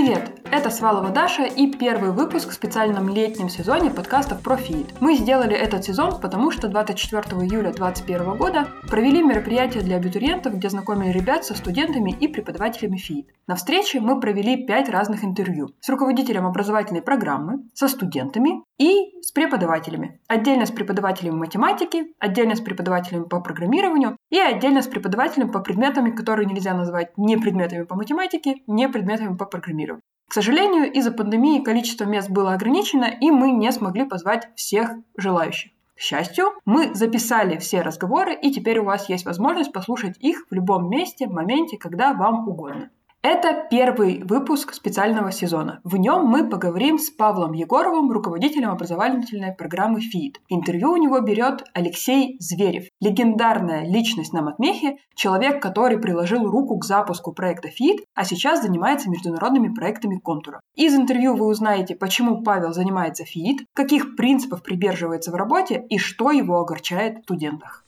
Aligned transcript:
Привет! 0.00 0.39
Это 0.52 0.68
Свалова 0.68 1.10
Даша 1.10 1.44
и 1.44 1.70
первый 1.70 2.10
выпуск 2.10 2.50
в 2.50 2.54
специальном 2.54 3.08
летнем 3.08 3.48
сезоне 3.48 3.88
подкастов 3.88 4.42
про 4.42 4.56
ФИИД. 4.56 5.00
Мы 5.00 5.14
сделали 5.14 5.54
этот 5.54 5.84
сезон, 5.84 6.20
потому 6.20 6.50
что 6.50 6.66
24 6.66 7.22
июля 7.42 7.72
2021 7.72 8.36
года 8.36 8.68
провели 8.88 9.22
мероприятие 9.22 9.84
для 9.84 9.96
абитуриентов, 9.96 10.56
где 10.56 10.68
знакомили 10.68 11.12
ребят 11.12 11.44
со 11.44 11.54
студентами 11.54 12.10
и 12.18 12.26
преподавателями 12.26 12.96
ФИИД. 12.96 13.28
На 13.46 13.54
встрече 13.54 14.00
мы 14.00 14.18
провели 14.18 14.66
пять 14.66 14.88
разных 14.88 15.22
интервью 15.22 15.70
с 15.78 15.88
руководителем 15.88 16.44
образовательной 16.46 17.02
программы, 17.02 17.62
со 17.72 17.86
студентами 17.86 18.64
и 18.76 19.22
с 19.22 19.30
преподавателями. 19.30 20.20
Отдельно 20.26 20.66
с 20.66 20.72
преподавателями 20.72 21.36
математики, 21.36 22.12
отдельно 22.18 22.56
с 22.56 22.60
преподавателями 22.60 23.24
по 23.24 23.40
программированию 23.40 24.16
и 24.30 24.38
отдельно 24.40 24.82
с 24.82 24.88
преподавателем 24.88 25.52
по 25.52 25.60
предметам, 25.60 26.12
которые 26.16 26.46
нельзя 26.46 26.74
назвать 26.74 27.16
не 27.16 27.36
предметами 27.36 27.84
по 27.84 27.94
математике, 27.94 28.56
не 28.66 28.88
предметами 28.88 29.36
по 29.36 29.44
программированию. 29.44 30.02
К 30.30 30.34
сожалению, 30.34 30.92
из-за 30.92 31.10
пандемии 31.10 31.58
количество 31.58 32.04
мест 32.04 32.30
было 32.30 32.54
ограничено, 32.54 33.06
и 33.06 33.32
мы 33.32 33.50
не 33.50 33.72
смогли 33.72 34.04
позвать 34.04 34.48
всех 34.54 34.92
желающих. 35.16 35.72
К 35.96 36.00
счастью, 36.00 36.52
мы 36.64 36.94
записали 36.94 37.58
все 37.58 37.80
разговоры, 37.82 38.38
и 38.40 38.52
теперь 38.52 38.78
у 38.78 38.84
вас 38.84 39.08
есть 39.08 39.24
возможность 39.24 39.72
послушать 39.72 40.16
их 40.20 40.46
в 40.48 40.54
любом 40.54 40.88
месте, 40.88 41.26
моменте, 41.26 41.78
когда 41.78 42.14
вам 42.14 42.48
угодно. 42.48 42.90
Это 43.22 43.66
первый 43.70 44.22
выпуск 44.24 44.72
специального 44.72 45.30
сезона. 45.30 45.82
В 45.84 45.96
нем 45.96 46.24
мы 46.24 46.48
поговорим 46.48 46.98
с 46.98 47.10
Павлом 47.10 47.52
Егоровым, 47.52 48.10
руководителем 48.10 48.70
образовательной 48.70 49.52
программы 49.52 50.00
ФИИД. 50.00 50.40
Интервью 50.48 50.92
у 50.92 50.96
него 50.96 51.20
берет 51.20 51.62
Алексей 51.74 52.36
Зверев, 52.40 52.84
легендарная 52.98 53.84
личность 53.84 54.32
на 54.32 54.40
Матмехе, 54.40 54.96
человек, 55.14 55.60
который 55.60 55.98
приложил 55.98 56.50
руку 56.50 56.78
к 56.78 56.86
запуску 56.86 57.34
проекта 57.34 57.68
ФИИД, 57.68 58.06
а 58.14 58.24
сейчас 58.24 58.62
занимается 58.62 59.10
международными 59.10 59.74
проектами 59.74 60.16
контура. 60.16 60.62
Из 60.74 60.94
интервью 60.94 61.36
вы 61.36 61.44
узнаете, 61.44 61.96
почему 61.96 62.42
Павел 62.42 62.72
занимается 62.72 63.26
ФИИД, 63.26 63.66
каких 63.74 64.16
принципов 64.16 64.62
придерживается 64.62 65.30
в 65.30 65.34
работе 65.34 65.84
и 65.90 65.98
что 65.98 66.30
его 66.30 66.58
огорчает 66.58 67.18
в 67.18 67.22
студентах. 67.24 67.84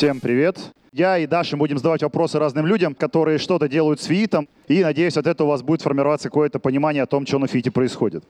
Всем 0.00 0.18
привет! 0.18 0.56
Я 0.94 1.18
и 1.18 1.26
Даша 1.26 1.58
будем 1.58 1.76
задавать 1.76 2.02
вопросы 2.02 2.38
разным 2.38 2.64
людям, 2.64 2.94
которые 2.94 3.36
что-то 3.36 3.68
делают 3.68 4.00
с 4.00 4.06
ФИИТом, 4.06 4.48
и 4.66 4.82
надеюсь, 4.82 5.18
от 5.18 5.26
этого 5.26 5.48
у 5.48 5.50
вас 5.50 5.60
будет 5.60 5.82
формироваться 5.82 6.30
какое-то 6.30 6.58
понимание 6.58 7.02
о 7.02 7.06
том, 7.06 7.26
что 7.26 7.38
на 7.38 7.46
ФИИТе 7.46 7.70
происходит. 7.70 8.24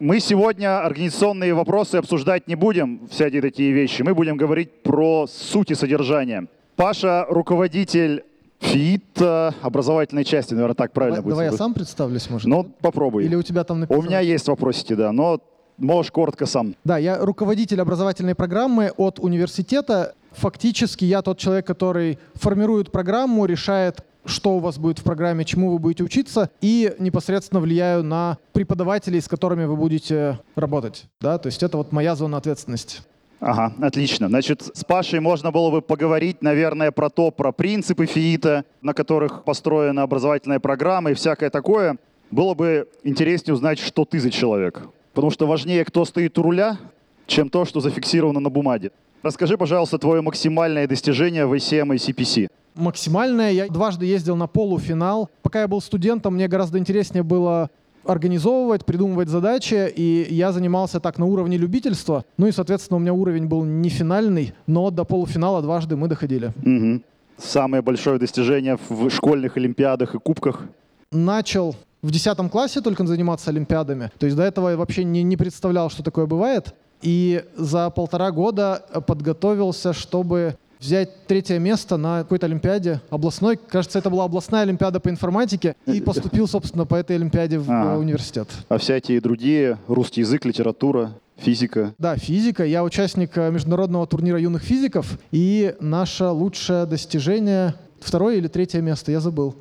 Мы 0.00 0.20
сегодня 0.20 0.84
организационные 0.84 1.54
вопросы 1.54 1.96
обсуждать 1.96 2.46
не 2.46 2.56
будем, 2.56 3.08
всякие 3.10 3.40
такие 3.40 3.72
вещи. 3.72 4.02
Мы 4.02 4.14
будем 4.14 4.36
говорить 4.36 4.82
про 4.82 5.26
суть 5.26 5.70
и 5.70 5.74
содержание. 5.74 6.46
Паша— 6.76 7.24
руководитель 7.30 8.24
ФИИТ 8.60 9.22
образовательной 9.62 10.24
части, 10.24 10.52
наверное, 10.52 10.74
так 10.74 10.92
правильно 10.92 11.22
давай, 11.22 11.24
будет. 11.24 11.32
Давай 11.32 11.46
я 11.46 11.52
сам 11.52 11.72
представлюсь, 11.72 12.28
может? 12.28 12.46
Ну, 12.46 12.64
попробуй. 12.82 13.24
Или 13.24 13.34
у 13.34 13.42
тебя 13.42 13.64
там 13.64 13.80
написано? 13.80 13.98
У 13.98 14.06
меня 14.06 14.20
есть 14.20 14.46
вопросики, 14.46 14.92
да, 14.92 15.10
но 15.12 15.40
можешь 15.78 16.12
коротко 16.12 16.46
сам. 16.46 16.74
Да, 16.84 16.98
я 16.98 17.18
руководитель 17.18 17.80
образовательной 17.80 18.34
программы 18.34 18.92
от 18.96 19.18
университета 19.18 20.14
фактически 20.32 21.04
я 21.04 21.22
тот 21.22 21.38
человек, 21.38 21.66
который 21.66 22.18
формирует 22.34 22.90
программу, 22.90 23.44
решает, 23.44 24.04
что 24.24 24.56
у 24.56 24.58
вас 24.58 24.78
будет 24.78 24.98
в 24.98 25.04
программе, 25.04 25.44
чему 25.44 25.70
вы 25.70 25.78
будете 25.78 26.04
учиться, 26.04 26.50
и 26.60 26.94
непосредственно 26.98 27.60
влияю 27.60 28.02
на 28.02 28.38
преподавателей, 28.52 29.20
с 29.20 29.28
которыми 29.28 29.64
вы 29.64 29.76
будете 29.76 30.38
работать. 30.54 31.06
Да? 31.20 31.38
То 31.38 31.46
есть 31.48 31.62
это 31.62 31.76
вот 31.76 31.92
моя 31.92 32.14
зона 32.14 32.36
ответственности. 32.36 33.00
Ага, 33.40 33.72
отлично. 33.80 34.28
Значит, 34.28 34.62
с 34.74 34.84
Пашей 34.84 35.20
можно 35.20 35.52
было 35.52 35.70
бы 35.70 35.80
поговорить, 35.80 36.42
наверное, 36.42 36.90
про 36.90 37.08
то, 37.08 37.30
про 37.30 37.52
принципы 37.52 38.06
ФИИТа, 38.06 38.64
на 38.82 38.94
которых 38.94 39.44
построена 39.44 40.02
образовательная 40.02 40.58
программа 40.58 41.12
и 41.12 41.14
всякое 41.14 41.48
такое. 41.48 41.98
Было 42.32 42.54
бы 42.54 42.88
интереснее 43.04 43.54
узнать, 43.54 43.78
что 43.78 44.04
ты 44.04 44.18
за 44.18 44.30
человек. 44.30 44.82
Потому 45.18 45.32
что 45.32 45.48
важнее, 45.48 45.84
кто 45.84 46.04
стоит 46.04 46.38
у 46.38 46.42
руля, 46.42 46.78
чем 47.26 47.48
то, 47.48 47.64
что 47.64 47.80
зафиксировано 47.80 48.38
на 48.38 48.50
бумаге. 48.50 48.92
Расскажи, 49.24 49.58
пожалуйста, 49.58 49.98
твое 49.98 50.20
максимальное 50.20 50.86
достижение 50.86 51.44
в 51.44 51.54
ACM 51.54 51.96
и 51.96 51.98
CPC. 51.98 52.48
Максимальное. 52.76 53.50
Я 53.50 53.66
дважды 53.66 54.06
ездил 54.06 54.36
на 54.36 54.46
полуфинал. 54.46 55.28
Пока 55.42 55.62
я 55.62 55.66
был 55.66 55.80
студентом, 55.80 56.34
мне 56.34 56.46
гораздо 56.46 56.78
интереснее 56.78 57.24
было 57.24 57.68
организовывать, 58.04 58.84
придумывать 58.84 59.28
задачи, 59.28 59.92
и 59.92 60.28
я 60.30 60.52
занимался 60.52 61.00
так 61.00 61.18
на 61.18 61.24
уровне 61.24 61.56
любительства. 61.56 62.24
Ну 62.36 62.46
и, 62.46 62.52
соответственно, 62.52 62.98
у 62.98 63.00
меня 63.00 63.12
уровень 63.12 63.46
был 63.46 63.64
не 63.64 63.88
финальный, 63.88 64.54
но 64.68 64.92
до 64.92 65.02
полуфинала 65.02 65.62
дважды 65.62 65.96
мы 65.96 66.06
доходили. 66.06 66.52
Угу. 66.64 67.02
Самое 67.38 67.82
большое 67.82 68.20
достижение 68.20 68.78
в 68.88 69.10
школьных 69.10 69.56
олимпиадах 69.56 70.14
и 70.14 70.20
кубках? 70.20 70.68
Начал 71.10 71.74
в 72.02 72.10
10 72.10 72.50
классе 72.50 72.80
только 72.80 73.06
заниматься 73.06 73.50
олимпиадами. 73.50 74.10
То 74.18 74.26
есть 74.26 74.36
до 74.36 74.42
этого 74.42 74.70
я 74.70 74.76
вообще 74.76 75.04
не, 75.04 75.22
не 75.22 75.36
представлял, 75.36 75.90
что 75.90 76.02
такое 76.02 76.26
бывает. 76.26 76.74
И 77.02 77.44
за 77.56 77.90
полтора 77.90 78.30
года 78.30 78.84
подготовился, 79.06 79.92
чтобы 79.92 80.56
взять 80.80 81.26
третье 81.26 81.58
место 81.58 81.96
на 81.96 82.22
какой-то 82.22 82.46
олимпиаде 82.46 83.00
областной. 83.10 83.56
Кажется, 83.56 83.98
это 83.98 84.10
была 84.10 84.24
областная 84.24 84.62
олимпиада 84.62 85.00
по 85.00 85.08
информатике. 85.08 85.74
И 85.86 86.00
поступил, 86.04 86.46
собственно, 86.46 86.86
по 86.86 86.94
этой 86.94 87.16
олимпиаде 87.16 87.58
в 87.58 87.70
а, 87.70 87.96
университет. 87.96 88.48
А 88.68 88.76
эти 88.76 89.18
другие, 89.20 89.78
русский 89.88 90.20
язык, 90.20 90.44
литература, 90.44 91.12
физика? 91.36 91.94
Да, 91.98 92.16
физика. 92.16 92.64
Я 92.64 92.84
участник 92.84 93.36
э, 93.36 93.50
международного 93.50 94.06
турнира 94.06 94.38
юных 94.38 94.62
физиков. 94.62 95.18
И 95.30 95.74
наше 95.80 96.26
лучшее 96.26 96.86
достижение— 96.86 97.74
второе 98.00 98.36
или 98.36 98.48
третье 98.48 98.80
место, 98.80 99.12
я 99.12 99.20
забыл. 99.20 99.56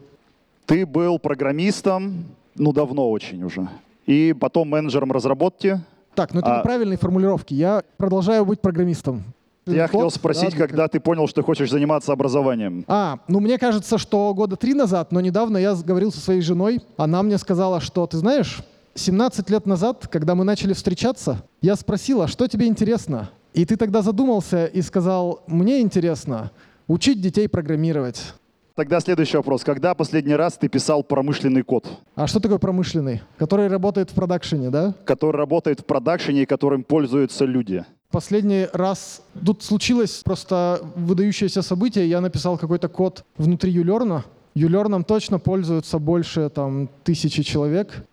Ты 0.67 0.85
был 0.85 1.17
программистом, 1.17 2.25
ну, 2.53 2.71
давно 2.71 3.09
очень 3.09 3.43
уже. 3.43 3.67
И 4.05 4.35
потом 4.39 4.69
менеджером 4.69 5.11
разработки— 5.11 5.81
так, 6.17 6.33
ну 6.33 6.39
это 6.39 6.55
а... 6.55 6.57
неправильные 6.59 6.97
формулировки. 6.97 7.53
Я 7.53 7.83
продолжаю 7.97 8.43
быть 8.43 8.59
программистом. 8.59 9.23
Я 9.67 9.87
Код, 9.87 9.91
хотел 9.91 10.11
спросить, 10.11 10.51
да, 10.51 10.57
когда 10.57 10.83
как... 10.83 10.93
ты 10.93 10.99
понял, 10.99 11.27
что 11.27 11.43
хочешь 11.43 11.69
заниматься 11.69 12.11
образованием. 12.11 12.85
А, 12.87 13.19
ну 13.27 13.39
мне 13.39 13.59
кажется, 13.59 13.99
что 13.99 14.33
года 14.33 14.55
три 14.55 14.73
назад, 14.73 15.11
но 15.11 15.21
недавно 15.21 15.57
я 15.57 15.75
говорил 15.75 16.11
со 16.11 16.19
своей 16.19 16.41
женой. 16.41 16.81
Она 16.97 17.21
мне 17.21 17.37
сказала, 17.37 17.79
что, 17.81 18.07
ты 18.07 18.17
знаешь, 18.17 18.63
17 18.95 19.47
лет 19.51 19.67
назад, 19.67 20.07
когда 20.07 20.33
мы 20.33 20.43
начали 20.43 20.73
встречаться, 20.73 21.43
я 21.61 21.75
спросила, 21.75 22.27
что 22.27 22.47
тебе 22.47 22.65
интересно? 22.65 23.29
И 23.53 23.63
ты 23.63 23.75
тогда 23.75 24.01
задумался 24.01 24.65
и 24.65 24.81
сказал, 24.81 25.43
мне 25.45 25.81
интересно 25.81 26.49
учить 26.87 27.21
детей 27.21 27.47
программировать. 27.47 28.33
Тогда 28.77 28.99
следующий 28.99 29.37
вопрос. 29.37 29.63
Когда 29.63 29.95
последний 29.95 30.35
раз 30.35 30.55
ты 30.55 30.67
писал 30.67 31.01
промышленный 31.03 31.63
код? 31.63 31.87
А 32.13 32.27
что 32.27 32.39
такое 32.39 32.59
промышленный? 32.59 33.21
Который 33.39 33.69
работает 33.69 34.11
в 34.11 34.13
продакшене, 34.13 34.69
да? 34.69 34.93
Который 35.03 35.35
работает 35.35 35.79
в 35.79 35.85
продакшене 35.85 36.43
и 36.43 36.45
которым 36.45 36.83
пользуются 36.83 37.45
люди. 37.45 37.83
Последний 38.11 38.67
раз 38.71 39.23
тут 39.43 39.63
случилось 39.63 40.21
просто 40.23 40.79
выдающееся 40.95 41.63
событие. 41.63 42.07
Я 42.07 42.21
написал 42.21 42.59
какой-то 42.59 42.87
код 42.87 43.25
внутри 43.39 43.71
Юлерна. 43.71 44.25
Юлерном 44.53 45.03
точно 45.03 45.39
пользуются 45.39 45.97
больше 45.97 46.51
там, 46.51 46.87
тысячи 47.03 47.41
человек. 47.41 48.05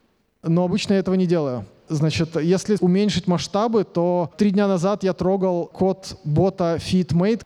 Но 0.42 0.64
обычно 0.64 0.94
я 0.94 1.00
этого 1.00 1.14
не 1.14 1.26
делаю. 1.26 1.66
Значит, 1.90 2.36
если 2.36 2.78
уменьшить 2.80 3.26
масштабы, 3.26 3.84
то 3.84 4.30
три 4.38 4.50
дня 4.50 4.66
назад 4.66 5.04
я 5.04 5.12
трогал 5.12 5.66
код 5.66 6.16
бота 6.24 6.78
FeedMate, 6.80 7.42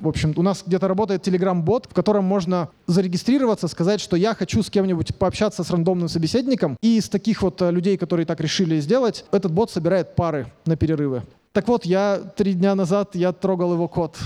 в 0.00 0.08
общем, 0.08 0.32
у 0.36 0.42
нас 0.42 0.62
где-то 0.66 0.88
работает 0.88 1.26
Telegram-бот, 1.26 1.86
в 1.90 1.94
котором 1.94 2.24
можно 2.24 2.68
зарегистрироваться, 2.86 3.68
сказать, 3.68 4.00
что 4.00 4.16
я 4.16 4.34
хочу 4.34 4.62
с 4.62 4.70
кем-нибудь 4.70 5.16
пообщаться 5.16 5.64
с 5.64 5.70
рандомным 5.70 6.08
собеседником. 6.08 6.76
И 6.82 6.98
из 6.98 7.08
таких 7.08 7.42
вот 7.42 7.62
э, 7.62 7.70
людей, 7.70 7.96
которые 7.96 8.26
так 8.26 8.40
решили 8.40 8.80
сделать, 8.80 9.24
этот 9.30 9.52
бот 9.52 9.70
собирает 9.70 10.14
пары 10.14 10.46
на 10.66 10.76
перерывы. 10.76 11.22
Так 11.52 11.68
вот, 11.68 11.84
я 11.84 12.18
три 12.36 12.54
дня 12.54 12.74
назад 12.74 13.14
я 13.14 13.32
трогал 13.32 13.74
его 13.74 13.86
код. 13.88 14.16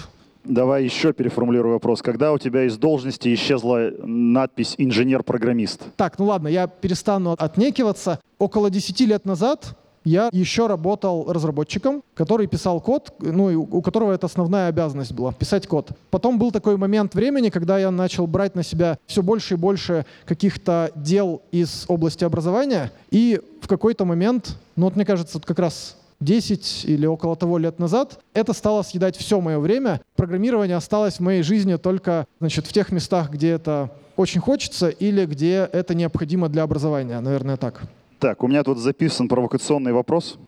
Давай 0.44 0.84
еще 0.84 1.12
переформулирую 1.12 1.74
вопрос. 1.74 2.00
Когда 2.00 2.32
у 2.32 2.38
тебя 2.38 2.64
из 2.64 2.78
должности 2.78 3.34
исчезла 3.34 3.90
надпись 4.02 4.74
«инженер-программист»? 4.78 5.82
Так, 5.96 6.18
ну 6.18 6.26
ладно, 6.26 6.48
я 6.48 6.66
перестану 6.66 7.36
отнекиваться. 7.38 8.18
Около 8.38 8.70
10 8.70 9.00
лет 9.00 9.26
назад 9.26 9.76
я 10.04 10.28
еще 10.32 10.66
работал 10.66 11.32
разработчиком, 11.32 12.02
который 12.14 12.46
писал 12.46 12.80
код, 12.80 13.12
ну, 13.20 13.66
у 13.70 13.82
которого 13.82 14.12
это 14.12 14.26
основная 14.26 14.68
обязанность 14.68 15.12
была— 15.12 15.32
писать 15.38 15.66
код. 15.66 15.90
Потом 16.10 16.38
был 16.38 16.50
такой 16.50 16.76
момент 16.76 17.14
времени, 17.14 17.50
когда 17.50 17.78
я 17.78 17.90
начал 17.90 18.26
брать 18.26 18.54
на 18.54 18.62
себя 18.62 18.98
все 19.06 19.22
больше 19.22 19.54
и 19.54 19.56
больше 19.56 20.06
каких-то 20.24 20.90
дел 20.94 21.42
из 21.52 21.84
области 21.88 22.24
образования, 22.24 22.92
и 23.10 23.40
в 23.60 23.68
какой-то 23.68 24.04
момент, 24.04 24.56
ну 24.76 24.86
вот 24.86 24.96
мне 24.96 25.04
кажется, 25.04 25.40
как 25.40 25.58
раз 25.58 25.96
10 26.20 26.84
или 26.86 27.06
около 27.06 27.36
того 27.36 27.58
лет 27.58 27.78
назад, 27.78 28.18
это 28.34 28.52
стало 28.52 28.82
съедать 28.82 29.16
все 29.16 29.40
мое 29.40 29.58
время. 29.58 30.00
Программирование 30.16 30.76
осталось 30.76 31.16
в 31.16 31.20
моей 31.20 31.42
жизни 31.42 31.76
только 31.76 32.26
значит, 32.40 32.66
в 32.66 32.72
тех 32.72 32.90
местах, 32.90 33.30
где 33.30 33.50
это 33.50 33.90
очень 34.16 34.40
хочется 34.40 34.88
или 34.88 35.26
где 35.26 35.68
это 35.72 35.94
необходимо 35.94 36.48
для 36.48 36.64
образования, 36.64 37.20
наверное, 37.20 37.56
так. 37.56 37.82
Так, 38.18 38.42
у 38.42 38.48
меня 38.48 38.64
тут 38.64 38.78
записан 38.78 39.28
провокационный 39.28 39.92
вопрос. 39.92 40.38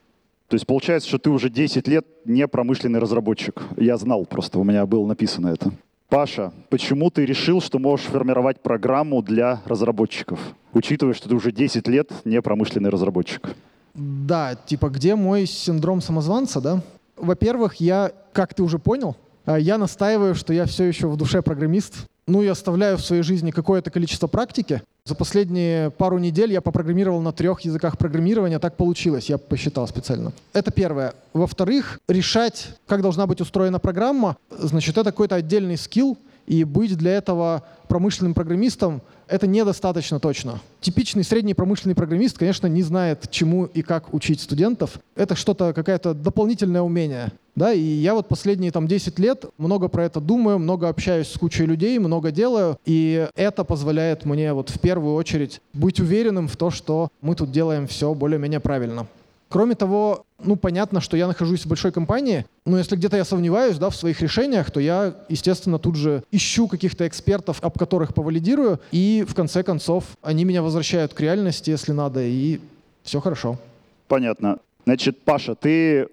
То 0.48 0.54
есть 0.54 0.66
получается, 0.66 1.08
что 1.08 1.18
ты 1.18 1.30
уже 1.30 1.48
10 1.48 1.86
лет 1.86 2.04
не 2.24 2.48
промышленный 2.48 2.98
разработчик. 2.98 3.62
Я 3.76 3.96
знал 3.96 4.26
просто, 4.26 4.58
у 4.58 4.64
меня 4.64 4.84
было 4.86 5.06
написано 5.06 5.48
это. 5.48 5.70
Паша, 6.08 6.52
почему 6.70 7.08
ты 7.10 7.24
решил, 7.24 7.60
что 7.60 7.78
можешь 7.78 8.06
формировать 8.06 8.60
программу 8.60 9.22
для 9.22 9.62
разработчиков, 9.64 10.40
учитывая, 10.72 11.14
что 11.14 11.28
ты 11.28 11.36
уже 11.36 11.52
10 11.52 11.86
лет 11.86 12.10
не 12.24 12.42
промышленный 12.42 12.90
разработчик? 12.90 13.54
Да, 13.94 14.56
типа 14.56 14.88
где 14.88 15.14
мой 15.14 15.46
синдром 15.46 16.00
самозванца, 16.00 16.60
да? 16.60 16.82
Во-первых, 17.16 17.76
я, 17.76 18.10
как 18.32 18.54
ты 18.54 18.64
уже 18.64 18.80
понял, 18.80 19.16
а, 19.44 19.56
я 19.56 19.78
настаиваю, 19.78 20.34
что 20.34 20.52
я 20.52 20.66
все 20.66 20.84
еще 20.84 21.06
в 21.06 21.16
душе 21.16 21.42
программист. 21.42 22.06
Ну 22.26 22.42
и 22.42 22.46
оставляю 22.46 22.96
в 22.96 23.04
своей 23.04 23.22
жизни 23.22 23.50
какое-то 23.50 23.90
количество 23.90 24.26
практики. 24.26 24.82
За 25.04 25.14
последние 25.14 25.90
пару 25.90 26.18
недель 26.18 26.52
я 26.52 26.60
попрограммировал 26.60 27.20
на 27.20 27.32
трех 27.32 27.62
языках 27.62 27.98
программирования. 27.98 28.58
Так 28.58 28.76
получилось, 28.76 29.28
я 29.28 29.38
посчитал 29.38 29.88
специально. 29.88 30.32
Это 30.52 30.70
первое. 30.70 31.14
Во-вторых, 31.32 31.98
решать, 32.08 32.68
как 32.86 33.02
должна 33.02 33.26
быть 33.26 33.40
устроена 33.40 33.78
программа, 33.78 34.36
значит, 34.50 34.98
это 34.98 35.10
какой-то 35.10 35.34
отдельный 35.34 35.76
скилл, 35.76 36.16
и 36.50 36.64
быть 36.64 36.96
для 36.96 37.12
этого 37.12 37.62
промышленным 37.86 38.34
программистом 38.34 39.02
это 39.28 39.46
недостаточно 39.46 40.18
точно. 40.18 40.58
Типичный 40.80 41.22
средний 41.22 41.54
промышленный 41.54 41.94
программист, 41.94 42.38
конечно, 42.38 42.66
не 42.66 42.82
знает, 42.82 43.30
чему 43.30 43.66
и 43.66 43.82
как 43.82 44.12
учить 44.12 44.40
студентов. 44.40 44.98
Это 45.14 45.36
что-то, 45.36 45.72
какое-то 45.72 46.12
дополнительное 46.12 46.82
умение. 46.82 47.30
Да, 47.54 47.72
и 47.72 47.80
я 47.80 48.14
вот 48.14 48.26
последние 48.26 48.72
там 48.72 48.88
10 48.88 49.20
лет 49.20 49.44
много 49.58 49.86
про 49.86 50.04
это 50.04 50.20
думаю, 50.20 50.58
много 50.58 50.88
общаюсь 50.88 51.28
с 51.28 51.38
кучей 51.38 51.66
людей, 51.66 52.00
много 52.00 52.32
делаю, 52.32 52.76
и 52.84 53.28
это 53.36 53.62
позволяет 53.62 54.24
мне 54.24 54.52
вот 54.52 54.70
в 54.70 54.80
первую 54.80 55.14
очередь 55.14 55.60
быть 55.72 56.00
уверенным 56.00 56.48
в 56.48 56.56
то, 56.56 56.70
что 56.70 57.10
мы 57.20 57.36
тут 57.36 57.52
делаем 57.52 57.86
все 57.86 58.12
более-менее 58.12 58.58
правильно. 58.58 59.06
Кроме 59.50 59.74
того, 59.74 60.26
ну, 60.44 60.54
понятно, 60.54 61.00
что 61.00 61.16
я 61.16 61.26
нахожусь 61.26 61.64
в 61.64 61.68
большой 61.68 61.90
компании, 61.90 62.46
но 62.64 62.78
если 62.78 62.94
где-то 62.94 63.16
я 63.16 63.24
сомневаюсь 63.24 63.78
да, 63.78 63.90
в 63.90 63.96
своих 63.96 64.22
решениях, 64.22 64.70
то 64.70 64.78
я, 64.78 65.12
естественно, 65.28 65.80
тут 65.80 65.96
же 65.96 66.22
ищу 66.30 66.68
каких-то 66.68 67.04
экспертов, 67.08 67.58
об 67.60 67.76
которых 67.76 68.14
повалидирую, 68.14 68.78
и 68.92 69.24
в 69.28 69.34
конце 69.34 69.64
концов 69.64 70.04
они 70.22 70.44
меня 70.44 70.62
возвращают 70.62 71.14
к 71.14 71.20
реальности, 71.20 71.68
если 71.68 71.90
надо, 71.90 72.22
и 72.22 72.60
все 73.02 73.20
хорошо. 73.20 73.58
Понятно. 74.06 74.58
Значит, 74.84 75.20
Паша, 75.22 75.56
ты 75.56 76.06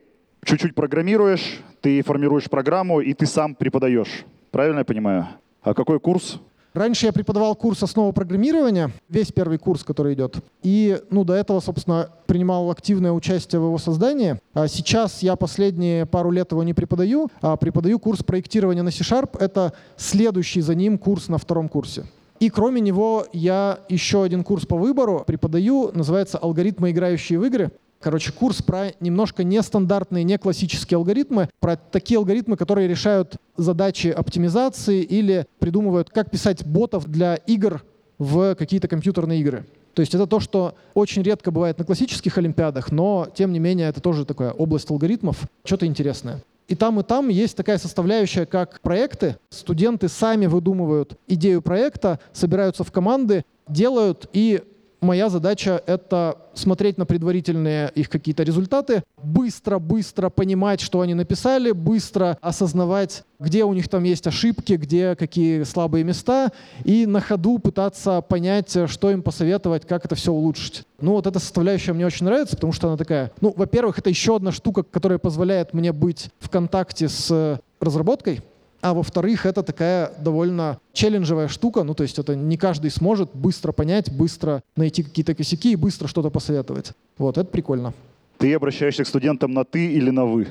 чуть-чуть 0.43 0.73
программируешь, 0.73 1.59
ты 1.81 2.01
формируешь 2.01 2.49
программу, 2.49 3.01
и 3.01 3.13
ты 3.13 3.27
сам 3.27 3.53
преподаешь. 3.53 4.25
Правильно 4.49 4.79
я 4.79 4.85
понимаю? 4.85 5.27
А 5.61 5.75
какой 5.75 5.99
курс? 5.99 6.39
Раньше 6.77 7.07
я 7.07 7.11
преподавал 7.11 7.55
курс 7.55 7.81
основы 7.81 8.13
программирования, 8.13 8.91
весь 9.09 9.31
первый 9.31 9.57
курс, 9.57 9.83
который 9.83 10.13
идет. 10.13 10.35
И 10.61 11.01
ну, 11.09 11.23
до 11.23 11.33
этого, 11.33 11.59
собственно, 11.59 12.11
принимал 12.27 12.69
активное 12.69 13.11
участие 13.11 13.59
в 13.59 13.63
его 13.63 13.79
создании. 13.79 14.39
А 14.53 14.67
сейчас 14.67 15.23
я 15.23 15.35
последние 15.35 16.05
пару 16.05 16.29
лет 16.29 16.51
его 16.51 16.61
не 16.61 16.75
преподаю, 16.75 17.31
а 17.41 17.57
преподаю 17.57 17.97
курс 17.97 18.21
проектирования 18.21 18.83
на 18.83 18.91
C-Sharp. 18.91 19.39
Это 19.39 19.73
следующий 19.95 20.61
за 20.61 20.75
ним 20.75 20.99
курс 20.99 21.29
на 21.29 21.39
втором 21.39 21.67
курсе. 21.67 22.05
И 22.39 22.51
кроме 22.51 22.79
него 22.79 23.25
я 23.33 23.79
еще 23.89 24.21
один 24.21 24.43
курс 24.43 24.67
по 24.67 24.77
выбору 24.77 25.23
преподаю, 25.25 25.89
называется 25.95 26.37
«Алгоритмы, 26.37 26.91
играющие 26.91 27.39
в 27.39 27.43
игры». 27.45 27.71
Короче, 27.99 28.31
курс 28.31 28.61
про 28.61 28.91
немножко 28.99 29.43
нестандартные, 29.43 30.23
не 30.23 30.37
классические 30.37 30.97
алгоритмы, 30.97 31.49
про 31.59 31.75
такие 31.75 32.17
алгоритмы, 32.17 32.55
которые 32.55 32.87
решают 32.87 33.37
задачи 33.57 34.07
оптимизации 34.07 35.01
или 35.01 35.47
придумывают, 35.59 36.09
как 36.09 36.29
писать 36.29 36.65
ботов 36.65 37.09
для 37.09 37.35
игр 37.35 37.83
в 38.19 38.55
какие-то 38.55 38.87
компьютерные 38.87 39.41
игры. 39.41 39.65
То 39.93 40.01
есть 40.01 40.13
это 40.13 40.27
то, 40.27 40.39
что 40.39 40.75
очень 40.93 41.23
редко 41.23 41.49
бывает 41.49 41.79
на 41.79 41.85
классических 41.85 42.37
олимпиадах, 42.37 42.91
но 42.91 43.27
тем 43.33 43.51
не 43.51 43.57
менее 43.57 43.89
это 43.89 43.99
тоже 43.99 44.25
такая 44.25 44.51
область 44.51 44.91
алгоритмов, 44.91 45.41
что-то 45.65 45.87
интересное. 45.87 46.43
И 46.67 46.75
там, 46.75 46.99
и 46.99 47.03
там 47.03 47.29
есть 47.29 47.57
такая 47.57 47.77
составляющая, 47.79 48.45
как 48.45 48.81
проекты. 48.81 49.37
Студенты 49.49 50.09
сами 50.09 50.45
выдумывают 50.45 51.17
идею 51.25 51.61
проекта, 51.61 52.19
собираются 52.33 52.83
в 52.83 52.91
команды, 52.91 53.43
делают 53.67 54.29
и 54.33 54.61
моя 55.01 55.29
задача— 55.29 55.81
это 55.85 56.37
смотреть 56.53 56.97
на 56.97 57.05
предварительные 57.05 57.91
их 57.93 58.09
какие-то 58.09 58.43
результаты, 58.43 59.03
быстро-быстро 59.21 60.29
понимать, 60.29 60.81
что 60.81 61.01
они 61.01 61.13
написали, 61.13 61.71
быстро 61.71 62.37
осознавать, 62.41 63.23
где 63.39 63.63
у 63.63 63.73
них 63.73 63.89
там 63.89 64.03
есть 64.03 64.25
ошибки, 64.27 64.73
где 64.73 65.15
какие 65.15 65.63
слабые 65.63 66.03
места, 66.03 66.51
и 66.83 67.05
на 67.05 67.21
ходу 67.21 67.59
пытаться 67.59 68.21
понять, 68.21 68.75
что 68.87 69.11
им 69.11 69.21
посоветовать, 69.21 69.85
как 69.85 70.05
это 70.05 70.15
все 70.15 70.31
улучшить. 70.31 70.83
Ну 70.99 71.11
вот 71.11 71.27
эта 71.27 71.39
составляющая 71.39 71.93
мне 71.93 72.05
очень 72.05 72.25
нравится, 72.25 72.55
потому 72.55 72.73
что 72.73 72.87
она 72.87 72.97
такая, 72.97 73.31
ну, 73.41 73.53
во-первых, 73.55 73.99
это 73.99 74.09
еще 74.09 74.35
одна 74.35 74.51
штука, 74.51 74.83
которая 74.83 75.19
позволяет 75.19 75.73
мне 75.73 75.91
быть 75.91 76.29
в 76.39 76.49
контакте 76.49 77.07
с 77.07 77.59
разработкой, 77.79 78.41
а 78.87 78.93
во-вторых, 78.93 79.45
это 79.45 79.63
такая 79.63 80.13
довольно 80.17 80.79
челленджевая 80.93 81.49
штука, 81.49 81.83
ну 81.83 81.93
то 81.93 82.03
есть 82.03 82.17
это 82.19 82.37
не 82.37 82.55
каждый 82.55 82.89
сможет 82.89 83.29
быстро 83.33 83.73
понять, 83.73 84.09
быстро 84.09 84.63
найти 84.77 85.03
какие-то 85.03 85.35
косяки 85.35 85.73
и 85.73 85.75
быстро 85.75 86.07
что-то 86.07 86.29
посоветовать. 86.29 86.93
Вот, 87.17 87.37
это 87.37 87.49
прикольно. 87.49 87.93
Ты 88.37 88.53
обращаешься 88.53 89.03
к 89.03 89.07
студентам 89.07 89.53
на 89.53 89.65
«ты» 89.65 89.87
или 89.87 90.09
на 90.09 90.25
«вы»? 90.25 90.47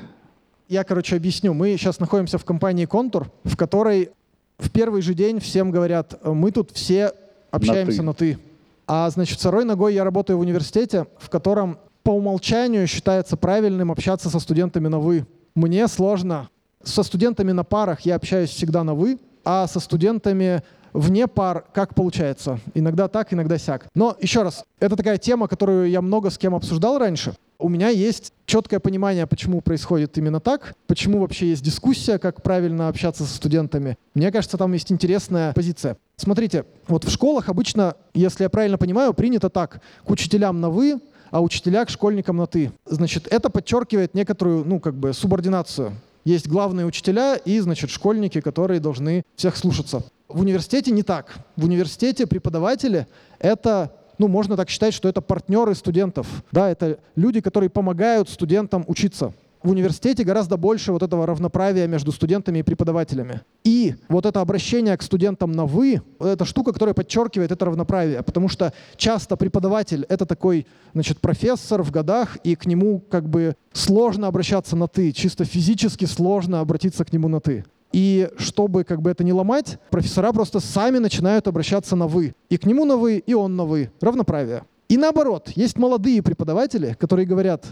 Я, 0.69 0.83
короче, 0.83 1.15
объясню. 1.15 1.55
Мы 1.55 1.75
сейчас 1.77 1.99
находимся 1.99 2.37
в 2.37 2.45
компании 2.45 2.85
«Контур», 2.85 3.31
в 3.43 3.57
которой 3.57 4.11
в 4.59 4.69
первый 4.69 5.01
же 5.01 5.15
день 5.15 5.39
всем 5.39 5.71
говорят, 5.71 6.19
мы 6.23 6.51
тут 6.51 6.69
все 6.71 7.13
общаемся 7.49 8.03
на 8.03 8.13
«ты». 8.13 8.33
На 8.33 8.35
ты. 8.35 8.43
А, 8.85 9.09
значит, 9.09 9.39
второй 9.39 9.65
ногой 9.65 9.95
я 9.95 10.03
работаю 10.03 10.37
в 10.37 10.41
университете, 10.41 11.07
в 11.17 11.31
котором 11.31 11.79
по 12.03 12.11
умолчанию 12.11 12.85
считается 12.85 13.35
правильным 13.35 13.91
общаться 13.91 14.29
со 14.29 14.39
студентами 14.39 14.89
на 14.89 14.99
«вы». 14.99 15.25
Мне 15.55 15.87
сложно 15.87 16.49
со 16.87 17.03
студентами 17.03 17.51
на 17.51 17.63
парах 17.63 18.01
я 18.01 18.15
общаюсь 18.15 18.49
всегда 18.49 18.83
на 18.83 18.95
«вы», 18.95 19.19
а 19.43 19.67
со 19.67 19.79
студентами 19.79 20.61
вне 20.93 21.27
пар 21.27 21.65
как 21.73 21.93
получается. 21.93 22.59
Иногда 22.73 23.07
так, 23.07 23.33
иногда 23.33 23.57
сяк. 23.57 23.87
Но 23.93 24.15
еще 24.19 24.41
раз, 24.41 24.63
это 24.79 24.95
такая 24.95 25.17
тема, 25.17 25.47
которую 25.47 25.89
я 25.89 26.01
много 26.01 26.29
с 26.29 26.37
кем 26.37 26.55
обсуждал 26.55 26.97
раньше. 26.97 27.35
У 27.59 27.69
меня 27.69 27.89
есть 27.89 28.33
четкое 28.45 28.79
понимание, 28.79 29.25
почему 29.25 29.61
происходит 29.61 30.17
именно 30.17 30.39
так, 30.39 30.75
почему 30.85 31.19
вообще 31.19 31.49
есть 31.49 31.63
дискуссия, 31.63 32.19
как 32.19 32.43
правильно 32.43 32.87
общаться 32.87 33.23
со 33.23 33.35
студентами. 33.35 33.97
Мне 34.13 34.31
кажется, 34.31 34.57
там 34.57 34.73
есть 34.73 34.91
интересная 34.91 35.53
позиция. 35.53 35.97
Смотрите, 36.17 36.65
вот 36.87 37.03
в 37.03 37.11
школах 37.11 37.49
обычно, 37.49 37.95
если 38.13 38.43
я 38.43 38.49
правильно 38.49 38.77
понимаю, 38.77 39.13
принято 39.13 39.49
так. 39.49 39.81
К 40.05 40.09
учителям 40.09 40.61
на 40.61 40.69
«вы», 40.69 40.99
а 41.31 41.41
учителя 41.41 41.83
к 41.83 41.89
школьникам 41.89 42.37
на 42.37 42.45
«ты». 42.45 42.71
Значит, 42.85 43.27
это 43.27 43.49
подчеркивает 43.49 44.13
некоторую, 44.13 44.63
ну, 44.65 44.79
как 44.79 44.93
бы, 44.93 45.13
субординацию 45.13 45.93
есть 46.27 46.47
главные 46.47 46.85
учителя 46.85 47.35
и, 47.37 47.57
значит, 47.59 47.89
школьники, 47.89 48.41
которые 48.41 48.81
должны 48.81 49.23
всех 49.37 49.55
слушаться. 49.55 50.03
В 50.27 50.41
университете 50.41 50.91
не 50.91 51.01
так. 51.01 51.37
В 51.55 51.63
университете 51.63 52.27
преподаватели— 52.27 53.07
это 53.39 53.93
ну, 54.17 54.27
можно 54.27 54.57
так 54.57 54.69
считать, 54.69 54.93
что 54.93 55.07
это 55.07 55.21
партнеры 55.21 55.73
студентов. 55.73 56.27
Да, 56.51 56.69
это 56.69 56.99
люди, 57.15 57.39
которые 57.39 57.69
помогают 57.69 58.29
студентам 58.29 58.83
учиться 58.87 59.33
в 59.63 59.69
университете 59.69 60.23
гораздо 60.23 60.57
больше 60.57 60.91
вот 60.91 61.03
этого 61.03 61.25
равноправия 61.25 61.87
между 61.87 62.11
студентами 62.11 62.59
и 62.59 62.63
преподавателями. 62.63 63.41
И 63.63 63.95
вот 64.07 64.25
это 64.25 64.41
обращение 64.41 64.95
к 64.97 65.01
студентам 65.01 65.51
на 65.51 65.65
«вы»— 65.65 66.01
это 66.19 66.45
штука, 66.45 66.73
которая 66.73 66.93
подчеркивает 66.93 67.51
это 67.51 67.65
равноправие, 67.65 68.23
потому 68.23 68.49
что 68.49 68.73
часто 68.95 69.35
преподаватель— 69.35 70.05
это 70.09 70.25
такой, 70.25 70.67
значит, 70.93 71.19
профессор 71.19 71.83
в 71.83 71.91
годах, 71.91 72.37
и 72.43 72.55
к 72.55 72.65
нему 72.65 73.01
как 73.09 73.27
бы 73.27 73.55
сложно 73.73 74.27
обращаться 74.27 74.75
на 74.75 74.87
«ты», 74.87 75.11
чисто 75.11 75.45
физически 75.45 76.05
сложно 76.05 76.59
обратиться 76.59 77.03
к 77.03 77.11
нему 77.11 77.27
на 77.27 77.39
«ты». 77.39 77.65
И 77.91 78.29
чтобы 78.37 78.83
как 78.83 79.01
бы 79.01 79.09
это 79.09 79.23
не 79.23 79.33
ломать, 79.33 79.79
профессора 79.89 80.31
просто 80.33 80.59
сами 80.59 80.97
начинают 80.97 81.47
обращаться 81.47 81.95
на 81.95 82.07
«вы». 82.07 82.35
И 82.49 82.57
к 82.57 82.65
нему 82.65 82.85
на 82.85 82.97
«вы», 82.97 83.17
и 83.17 83.33
он 83.33 83.55
на 83.55 83.65
«вы». 83.65 83.91
Равноправие. 84.01 84.63
И 84.89 84.97
наоборот, 84.97 85.51
есть 85.55 85.77
молодые 85.77 86.21
преподаватели, 86.21 86.95
которые 86.99 87.25
говорят, 87.25 87.65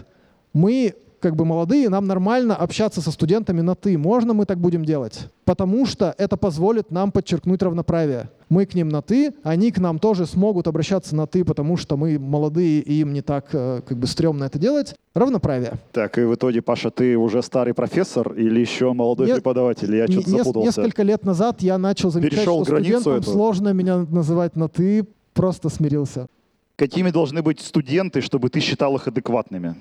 мы 0.52 0.94
как 1.26 1.34
бы 1.34 1.44
молодые, 1.44 1.88
нам 1.88 2.06
нормально 2.06 2.54
общаться 2.54 3.00
со 3.00 3.10
студентами 3.10 3.60
на 3.60 3.74
«ты». 3.74 3.98
Можно 3.98 4.32
мы 4.32 4.46
так 4.46 4.58
будем 4.58 4.84
делать? 4.84 5.28
Потому 5.44 5.84
что 5.84 6.14
это 6.18 6.36
позволит 6.36 6.92
нам 6.92 7.10
подчеркнуть 7.10 7.60
равноправие. 7.64 8.30
Мы 8.48 8.64
к 8.64 8.76
ним 8.76 8.88
на 8.90 9.02
«ты», 9.02 9.34
они 9.42 9.72
к 9.72 9.78
нам 9.78 9.98
тоже 9.98 10.24
смогут 10.24 10.68
обращаться 10.68 11.16
на 11.16 11.26
«ты», 11.26 11.44
потому 11.44 11.76
что 11.76 11.96
мы 11.96 12.16
молодые, 12.20 12.80
и 12.80 13.00
им 13.00 13.12
не 13.12 13.22
так 13.22 13.46
э, 13.54 13.80
как 13.84 13.98
бы 13.98 14.06
стрёмно 14.06 14.44
это 14.44 14.60
делать. 14.60 14.94
Равноправие. 15.14 15.72
Так, 15.90 16.16
и 16.16 16.20
в 16.20 16.36
итоге, 16.36 16.62
Паша, 16.62 16.92
ты 16.92 17.16
уже 17.16 17.42
старый 17.42 17.74
профессор 17.74 18.32
или 18.34 18.60
еще 18.60 18.92
молодой 18.92 19.26
не, 19.26 19.34
преподаватель? 19.34 19.92
Я 19.96 20.06
что-то 20.06 20.30
запутался. 20.30 20.80
Несколько 20.80 21.02
лет 21.02 21.24
назад 21.24 21.60
я 21.60 21.76
начал 21.76 22.12
замечать, 22.12 22.38
Перешел 22.38 22.64
что 22.64 22.76
студентам 22.76 23.14
эту. 23.14 23.32
сложно 23.32 23.72
меня 23.72 24.06
называть 24.08 24.54
на 24.54 24.68
«ты», 24.68 25.04
просто 25.34 25.70
смирился. 25.70 26.28
Какими 26.76 27.10
должны 27.10 27.42
быть 27.42 27.58
студенты, 27.60 28.20
чтобы 28.20 28.48
ты 28.48 28.60
считал 28.60 28.94
их 28.94 29.08
адекватными? 29.08 29.74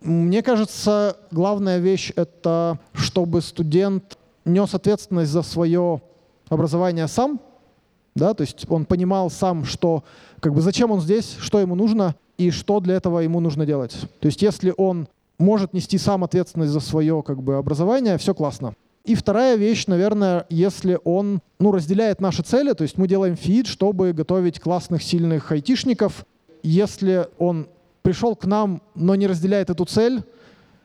Мне 0.00 0.42
кажется, 0.42 1.16
главная 1.30 1.78
вещь— 1.78 2.12
это 2.16 2.78
чтобы 2.92 3.42
студент 3.42 4.16
нес 4.44 4.74
ответственность 4.74 5.30
за 5.30 5.42
свое 5.42 6.00
образование 6.48 7.08
сам, 7.08 7.40
да, 8.14 8.34
то 8.34 8.42
есть 8.42 8.66
он 8.68 8.84
понимал 8.84 9.30
сам, 9.30 9.64
что, 9.64 10.04
как 10.40 10.54
бы, 10.54 10.60
зачем 10.60 10.90
он 10.90 11.00
здесь, 11.00 11.36
что 11.40 11.60
ему 11.60 11.74
нужно 11.74 12.14
и 12.36 12.50
что 12.50 12.80
для 12.80 12.94
этого 12.94 13.20
ему 13.20 13.40
нужно 13.40 13.66
делать. 13.66 13.96
То 14.20 14.26
есть 14.26 14.42
если 14.42 14.72
он 14.76 15.08
может 15.38 15.72
нести 15.72 15.98
сам 15.98 16.24
ответственность 16.24 16.72
за 16.72 16.80
свое 16.80 17.22
как 17.22 17.42
бы, 17.42 17.56
образование, 17.56 18.18
все 18.18 18.34
классно. 18.34 18.74
И 19.04 19.14
вторая 19.14 19.56
вещь, 19.56 19.86
наверное, 19.86 20.44
если 20.50 20.98
он 21.04 21.40
ну, 21.58 21.72
разделяет 21.72 22.20
наши 22.20 22.42
цели, 22.42 22.72
то 22.72 22.82
есть 22.82 22.98
мы 22.98 23.08
делаем 23.08 23.36
фид, 23.36 23.66
чтобы 23.66 24.12
готовить 24.12 24.60
классных, 24.60 25.02
сильных 25.02 25.50
айтишников. 25.50 26.26
Если 26.62 27.28
он 27.38 27.68
пришел 28.08 28.34
к 28.34 28.46
нам, 28.46 28.80
но 28.94 29.16
не 29.16 29.26
разделяет 29.26 29.68
эту 29.68 29.84
цель, 29.84 30.22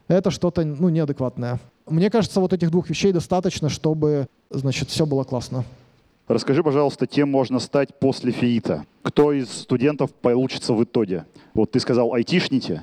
это 0.09 0.29
что-то 0.29 0.65
ну, 0.65 0.89
неадекватное. 0.89 1.57
Мне 1.87 2.09
кажется, 2.09 2.41
вот 2.41 2.51
этих 2.51 2.69
двух 2.69 2.89
вещей 2.89 3.13
достаточно, 3.13 3.69
чтобы, 3.69 4.27
значит, 4.49 4.89
все 4.89 5.05
было 5.05 5.23
классно. 5.23 5.63
Расскажи, 6.27 6.61
пожалуйста, 6.61 7.07
кем 7.07 7.31
можно 7.31 7.59
стать 7.59 7.97
после 7.97 8.33
ФИИТа? 8.33 8.83
Кто 9.03 9.31
из 9.31 9.49
студентов 9.49 10.13
получится 10.13 10.73
в 10.73 10.83
итоге? 10.83 11.23
Вот 11.53 11.71
ты 11.71 11.79
сказал 11.79 12.13
айтишники. 12.13 12.81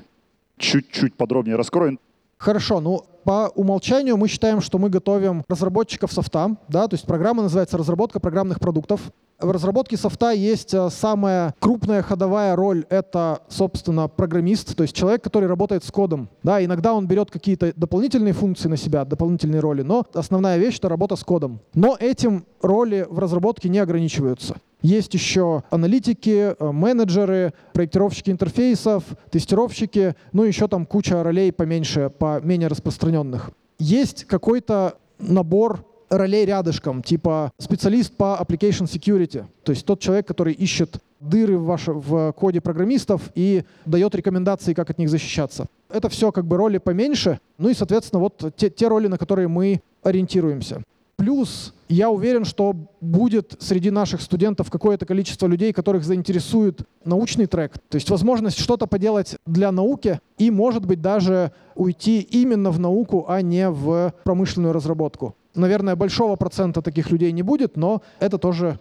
Чуть-чуть 0.57 1.15
подробнее 1.17 1.57
раскрой. 1.57 1.99
Хорошо, 2.41 2.81
ну 2.81 3.05
по 3.25 3.53
умолчанию 3.55 4.17
мы 4.17 4.27
считаем, 4.27 4.63
что 4.63 4.79
мы 4.79 4.89
готовим 4.89 5.45
разработчиков 5.47 6.11
софта, 6.11 6.57
да, 6.69 6.89
то 6.89 6.95
есть 6.95 7.05
программа 7.05 7.43
называется 7.43 7.77
разработка 7.77 8.19
программных 8.19 8.61
продуктов. 8.61 9.13
В 9.39 9.51
разработке 9.51 9.99
софта 9.99 10.31
есть 10.31 10.73
э, 10.73 10.89
самая 10.89 11.55
крупная 11.59 12.01
ходовая 12.01 12.57
роль— 12.57 12.87
это, 12.89 13.41
собственно, 13.49 14.09
программист, 14.09 14.75
то 14.75 14.85
есть 14.85 14.97
человек, 14.97 15.23
который 15.23 15.51
работает 15.51 15.85
с 15.85 15.91
кодом. 15.91 16.31
Да, 16.43 16.65
иногда 16.65 16.95
он 16.95 17.07
берет 17.07 17.31
какие-то 17.31 17.75
дополнительные 17.77 18.33
функции 18.33 18.69
на 18.69 18.79
себя, 18.79 19.05
дополнительные 19.05 19.61
роли, 19.61 19.83
но 19.83 20.07
основная 20.15 20.57
вещь— 20.57 20.77
это 20.79 20.89
работа 20.89 21.17
с 21.17 21.25
кодом. 21.25 21.61
Но 21.75 21.95
этим 22.01 22.47
роли 22.63 23.07
в 23.09 23.19
разработке 23.19 23.69
не 23.69 23.79
ограничиваются. 23.81 24.57
Есть 24.83 25.15
еще 25.15 25.63
аналитики, 25.71 26.55
э, 26.59 26.73
менеджеры, 26.73 27.53
проектировщики 27.73 28.31
интерфейсов, 28.31 29.05
тестировщики, 29.31 30.15
ну 30.33 30.45
еще 30.45 30.69
там 30.69 30.87
куча 30.87 31.23
ролей 31.23 31.53
поменьше, 31.53 32.11
по 32.11 32.41
менее 32.41 32.69
распространенных. 32.69 33.51
Есть 33.79 34.25
какой-то 34.25 34.97
набор 35.19 35.85
ролей 36.09 36.45
рядышком, 36.45 37.03
типа 37.03 37.53
специалист 37.59 38.15
по 38.17 38.39
application 38.41 38.85
security, 38.85 39.45
то 39.63 39.73
есть 39.73 39.87
тот 39.87 40.01
человек, 40.01 40.27
который 40.27 40.55
ищет 40.55 40.99
дыры 41.21 41.59
в, 41.59 41.65
ваше, 41.65 41.93
в 41.93 42.33
коде 42.33 42.61
программистов 42.61 43.31
и 43.35 43.65
дает 43.85 44.15
рекомендации, 44.15 44.75
как 44.75 44.91
от 44.91 44.99
них 44.99 45.09
защищаться. 45.11 45.67
Это 45.91 46.09
все 46.09 46.33
как 46.33 46.47
бы 46.47 46.57
роли 46.57 46.79
поменьше, 46.79 47.39
ну 47.59 47.69
и, 47.69 47.75
соответственно, 47.75 48.21
вот 48.21 48.55
те, 48.57 48.71
те 48.71 48.89
роли, 48.89 49.07
на 49.07 49.19
которые 49.19 49.49
мы 49.49 49.83
ориентируемся. 50.03 50.83
Плюс 51.21 51.75
я 51.91 52.09
уверен, 52.09 52.47
что 52.47 52.75
будет 53.03 53.55
среди 53.59 53.91
наших 53.91 54.23
студентов 54.23 54.71
какое-то 54.71 55.05
количество 55.05 55.47
людей, 55.47 55.71
которых 55.75 56.03
заинтересует 56.03 56.81
научный 57.05 57.45
трек. 57.45 57.75
То 57.91 57.97
есть 57.97 58.09
возможность 58.09 58.59
что-то 58.59 58.87
поделать 58.87 59.37
для 59.45 59.71
науки 59.71 60.21
и, 60.39 60.51
может 60.51 60.87
быть, 60.87 61.03
даже 61.03 61.53
уйти 61.75 62.23
именно 62.23 62.71
в 62.71 62.79
науку, 62.79 63.27
а 63.29 63.43
не 63.43 63.69
в 63.69 64.15
промышленную 64.25 64.73
разработку. 64.73 65.35
Наверное, 65.55 65.95
большого 65.95 66.37
процента 66.37 66.81
таких 66.81 67.11
людей 67.11 67.33
не 67.33 67.43
будет, 67.43 67.77
но 67.77 68.01
это 68.19 68.39
тоже 68.39 68.79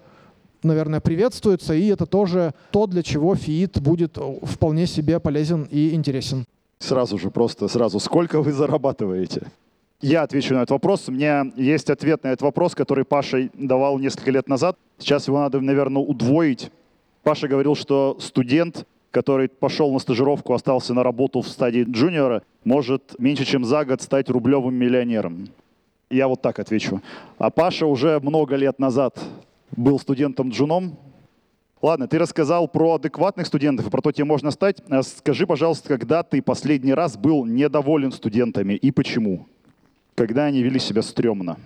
наверное, 0.64 1.02
приветствуется, 1.02 1.74
и 1.74 1.88
это 1.88 2.06
тоже 2.06 2.54
то, 2.72 2.88
для 2.88 3.04
чего 3.04 3.36
ФИИТ 3.36 3.82
будет 3.82 4.18
вполне 4.44 4.88
себе 4.88 5.20
полезен 5.20 5.68
и 5.70 5.94
интересен. 5.94 6.46
Сразу 6.80 7.18
же, 7.18 7.32
просто 7.32 7.68
сразу, 7.68 8.00
сколько 8.00 8.42
вы 8.42 8.54
зарабатываете? 8.54 9.42
Я 10.02 10.24
отвечу 10.24 10.54
на 10.54 10.60
этот 10.60 10.72
вопрос. 10.72 11.10
У 11.10 11.12
меня 11.12 11.52
есть 11.58 11.90
ответ 11.90 12.24
на 12.24 12.30
этот 12.30 12.42
вопрос, 12.42 12.74
который 12.74 13.04
Паша 13.04 13.50
давал 13.54 14.00
несколько 14.00 14.32
лет 14.32 14.48
назад. 14.48 14.78
Сейчас 14.98 15.28
его 15.28 15.40
надо, 15.40 15.60
наверное, 15.60 16.02
удвоить. 16.02 16.72
Паша 17.24 17.50
говорил, 17.50 17.76
что 17.76 18.18
студент, 18.22 18.88
который 19.12 19.50
пошел 19.50 19.92
на 19.92 20.00
стажировку, 20.00 20.54
остался 20.54 20.94
на 20.94 21.04
работу 21.04 21.42
в 21.42 21.50
стадии 21.50 21.84
джуниора, 21.84 22.44
может 22.64 23.20
меньше 23.20 23.44
чем 23.44 23.66
за 23.66 23.84
год 23.84 24.02
стать 24.02 24.30
рублевым 24.30 24.74
миллионером. 24.74 25.50
Я 26.10 26.30
вот 26.30 26.42
так 26.42 26.60
отвечу. 26.60 27.02
А 27.38 27.50
Паша 27.50 27.86
уже 27.86 28.22
много 28.22 28.56
лет 28.56 28.80
назад 28.80 29.20
был 29.76 30.00
студентом-джуном. 30.00 30.98
Ладно, 31.82 32.08
ты 32.08 32.20
рассказал 32.20 32.70
про 32.70 32.96
адекватных 32.96 33.48
студентов 33.48 33.88
и 33.88 33.90
про 33.90 34.02
то, 34.02 34.14
кем 34.14 34.30
можно 34.30 34.52
стать. 34.52 34.78
А 34.90 35.04
скажи, 35.04 35.46
пожалуйста, 35.46 35.90
когда 35.90 36.24
ты 36.24 36.42
последний 36.42 36.94
раз 36.94 37.18
был 37.18 37.46
недоволен 37.46 38.14
студентами 38.14 38.76
и 38.76 38.92
почему? 38.92 39.46
Когда 40.20 40.44
они 40.44 40.62
вели 40.62 40.80
себя 40.80 41.02
стрёмно? 41.02 41.58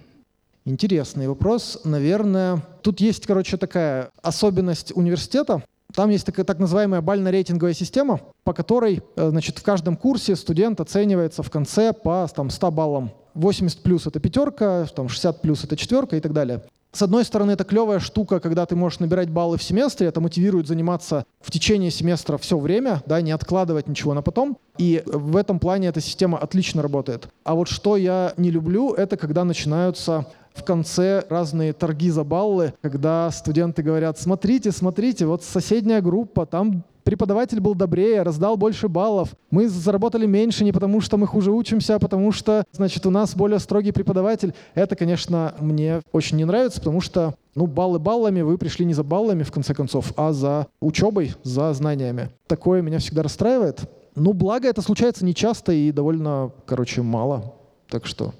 Интересный 0.63 1.27
вопрос. 1.27 1.81
Наверное, 1.85 2.61
тут 2.83 3.01
есть, 3.01 3.25
короче, 3.25 3.57
такая 3.57 4.11
особенность 4.21 4.95
университета. 4.95 5.63
Там 5.95 6.11
есть 6.11 6.23
такая 6.23 6.45
так 6.45 6.59
называемая 6.59 7.01
бально-рейтинговая 7.01 7.73
система, 7.73 8.19
по 8.43 8.53
которой, 8.53 9.01
э, 9.15 9.29
значит, 9.31 9.57
в 9.57 9.63
каждом 9.63 9.97
курсе 9.97 10.35
студент 10.35 10.79
оценивается 10.79 11.41
в 11.41 11.49
конце 11.49 11.93
по 11.93 12.27
там, 12.35 12.51
100 12.51 12.71
баллам. 12.71 13.11
80 13.33 13.81
плюс— 13.81 14.05
это 14.07 14.19
пятерка, 14.19 14.85
там, 14.95 15.09
60 15.09 15.41
плюс— 15.41 15.63
это 15.65 15.75
четверка 15.75 16.15
и 16.15 16.19
так 16.19 16.33
далее. 16.33 16.61
С 16.95 17.01
одной 17.01 17.25
стороны, 17.25 17.53
это 17.53 17.63
клевая 17.63 17.99
штука, 17.99 18.39
когда 18.39 18.67
ты 18.67 18.75
можешь 18.75 18.99
набирать 18.99 19.27
баллы 19.27 19.57
в 19.57 19.63
семестре, 19.63 20.05
это 20.05 20.21
мотивирует 20.21 20.67
заниматься 20.67 21.25
в 21.41 21.49
течение 21.49 21.89
семестра 21.89 22.37
все 22.37 22.55
время, 22.59 23.01
да, 23.07 23.19
не 23.19 23.31
откладывать 23.31 23.87
ничего 23.87 24.13
на 24.13 24.21
потом. 24.21 24.59
И 24.77 25.01
в 25.07 25.35
этом 25.35 25.57
плане 25.57 25.87
эта 25.87 26.01
система 26.01 26.37
отлично 26.37 26.83
работает. 26.83 27.29
А 27.43 27.55
вот 27.55 27.67
что 27.67 27.97
я 27.97 28.33
не 28.37 28.51
люблю, 28.51 28.93
это 28.93 29.17
когда 29.17 29.43
начинаются 29.43 30.27
в 30.53 30.63
конце 30.63 31.25
разные 31.29 31.73
торги 31.73 32.11
за 32.11 32.23
баллы, 32.23 32.75
когда 32.83 33.31
студенты 33.31 33.81
говорят, 33.81 34.19
смотрите, 34.19 34.71
смотрите, 34.71 35.25
вот 35.25 35.43
соседняя 35.43 35.99
группа, 35.99 36.45
там 36.45 36.83
преподаватель 37.03 37.59
был 37.59 37.75
добрее, 37.75 38.21
раздал 38.21 38.57
больше 38.57 38.87
баллов. 38.87 39.35
Мы 39.49 39.67
заработали 39.67 40.25
меньше 40.25 40.63
не 40.63 40.71
потому, 40.71 41.01
что 41.01 41.17
мы 41.17 41.27
хуже 41.27 41.51
учимся, 41.51 41.95
а 41.95 41.99
потому 41.99 42.31
что, 42.31 42.63
значит, 42.71 43.05
у 43.05 43.09
нас 43.09 43.35
более 43.35 43.59
строгий 43.59 43.91
преподаватель. 43.91 44.53
Это, 44.73 44.95
конечно, 44.95 45.53
мне 45.59 46.01
очень 46.11 46.37
не 46.37 46.45
нравится, 46.45 46.79
потому 46.79 47.01
что, 47.01 47.35
ну, 47.55 47.67
баллы 47.67 47.99
баллами, 47.99 48.41
вы 48.41 48.57
пришли 48.57 48.85
не 48.85 48.93
за 48.93 49.03
баллами, 49.03 49.43
в 49.43 49.51
конце 49.51 49.73
концов, 49.73 50.13
а 50.17 50.33
за 50.33 50.67
учебой, 50.79 51.35
за 51.43 51.73
знаниями. 51.73 52.29
Такое 52.47 52.81
меня 52.81 52.99
всегда 52.99 53.23
расстраивает. 53.23 53.81
Ну, 54.15 54.33
благо, 54.33 54.67
это 54.67 54.81
случается 54.81 55.25
нечасто 55.25 55.71
и 55.71 55.91
довольно, 55.91 56.51
короче, 56.65 57.01
мало. 57.01 57.55
Так 57.89 58.05
что 58.05 58.33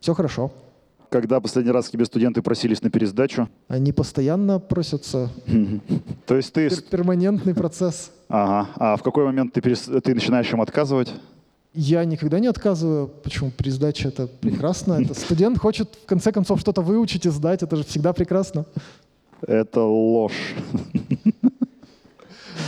все 0.00 0.14
хорошо. 0.14 0.52
Когда 1.14 1.38
последний 1.38 1.70
раз 1.70 1.86
к 1.86 1.92
тебе 1.92 2.06
студенты 2.06 2.42
просились 2.42 2.82
на 2.82 2.90
пересдачу? 2.90 3.48
Они 3.68 3.92
постоянно 3.92 4.58
просятся. 4.58 5.30
То 6.26 6.34
есть 6.34 6.52
ты... 6.52 6.68
Перманентный 6.90 7.54
процесс. 7.54 8.10
Ага. 8.28 8.68
А 8.74 8.96
в 8.96 9.04
какой 9.04 9.24
момент 9.24 9.52
ты, 9.52 9.60
перес... 9.60 9.88
ты 10.02 10.12
начинаешь 10.12 10.52
им 10.52 10.60
отказывать? 10.60 11.14
Я 11.72 12.04
никогда 12.04 12.40
не 12.40 12.48
отказываю. 12.48 13.06
Почему? 13.06 13.52
Пересдача— 13.52 14.08
это 14.10 14.26
прекрасно. 14.26 14.94
Это 14.94 15.14
студент 15.20 15.56
хочет 15.56 15.88
в 16.02 16.06
конце 16.06 16.32
концов 16.32 16.58
что-то 16.58 16.82
выучить 16.82 17.26
и 17.26 17.30
сдать. 17.30 17.62
Это 17.62 17.76
же 17.76 17.84
всегда 17.84 18.12
прекрасно. 18.12 18.66
Это 19.46 19.82
ложь. 19.82 20.54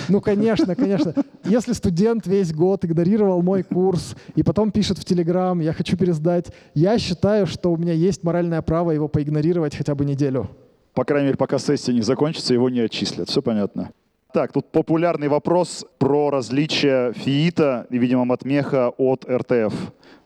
Ну, 0.09 0.21
конечно, 0.21 0.75
конечно. 0.75 1.15
Если 1.45 1.73
студент 1.73 2.27
весь 2.27 2.53
год 2.53 2.85
игнорировал 2.85 3.43
мой 3.43 3.63
курс 3.63 4.15
и 4.35 4.43
потом 4.43 4.71
пишет 4.71 4.99
в 4.99 5.05
Телеграм, 5.05 5.61
я 5.61 5.73
хочу 5.73 5.97
пересдать, 5.97 6.47
я 6.75 6.99
считаю, 6.99 7.47
что 7.47 7.73
у 7.73 7.77
меня 7.77 7.93
есть 7.93 8.23
моральное 8.23 8.63
право 8.63 8.91
его 8.91 9.09
поигнорировать 9.09 9.75
хотя 9.75 9.95
бы 9.95 10.05
неделю. 10.05 10.49
По 10.95 11.05
крайней 11.05 11.27
мере, 11.27 11.37
пока 11.37 11.59
сессия 11.59 11.93
не 11.93 12.03
закончится, 12.03 12.55
его 12.55 12.71
не 12.71 12.81
отчислят. 12.81 13.29
Все 13.29 13.43
понятно. 13.43 13.91
Так, 14.33 14.53
тут 14.53 14.71
популярный 14.71 15.29
вопрос 15.29 15.87
про 15.99 16.31
различия 16.31 17.13
ФИИТа 17.13 17.87
и, 17.91 17.99
видимо, 17.99 18.25
Матмеха 18.25 18.91
от 18.97 19.25
РТФ. 19.29 19.75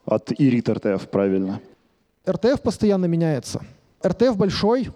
От 0.04 0.32
ИРИТ 0.32 0.68
РТФ, 0.70 1.08
правильно. 1.08 1.60
РТФ 2.28 2.62
постоянно 2.62 3.06
меняется. 3.06 3.60
РТФ 4.04 4.36
большой, 4.36 4.88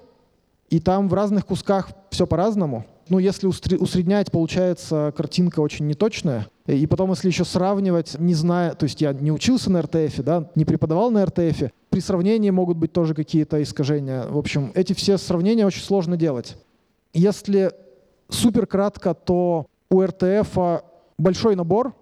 и 0.70 0.80
там 0.80 1.08
в 1.08 1.14
разных 1.14 1.46
кусках 1.46 1.90
все 2.10 2.26
по-разному 2.26 2.84
ну, 3.08 3.18
если 3.18 3.46
усреднять, 3.46 4.30
получается 4.30 5.12
картинка 5.16 5.60
очень 5.60 5.86
неточная. 5.86 6.46
И 6.66 6.86
потом, 6.86 7.10
если 7.10 7.28
еще 7.28 7.44
сравнивать, 7.44 8.18
не 8.18 8.34
зная, 8.34 8.74
то 8.74 8.84
есть 8.84 9.00
я 9.00 9.12
не 9.12 9.30
учился 9.30 9.70
на 9.70 9.82
РТФ, 9.82 10.22
да, 10.22 10.50
не 10.54 10.64
преподавал 10.64 11.10
на 11.10 11.24
РТФ, 11.26 11.70
при 11.90 12.00
сравнении 12.00 12.50
могут 12.50 12.78
быть 12.78 12.92
тоже 12.92 13.14
какие-то 13.14 13.62
искажения. 13.62 14.26
В 14.26 14.38
общем, 14.38 14.72
эти 14.74 14.92
все 14.94 15.18
сравнения 15.18 15.66
очень 15.66 15.82
сложно 15.82 16.16
делать. 16.16 16.56
Если 17.12 17.72
супер 18.28 18.66
кратко, 18.66 19.14
то 19.14 19.66
у 19.90 20.02
РТФ 20.02 20.82
большой 21.18 21.54
набор, 21.54 21.94